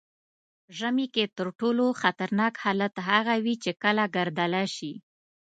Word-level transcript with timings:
ژمي 0.77 1.05
کې 1.13 1.25
تر 1.37 1.47
ټولو 1.59 1.85
خطرناک 2.01 2.53
حالت 2.63 2.93
هغه 3.09 3.35
وي 3.43 3.55
چې 3.63 3.71
کله 3.83 4.03
ګردله 4.15 4.63
شي. 4.75 4.93